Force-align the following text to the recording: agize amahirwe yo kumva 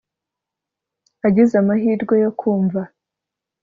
agize 1.27 1.53
amahirwe 1.61 2.15
yo 2.23 2.31
kumva 2.39 2.81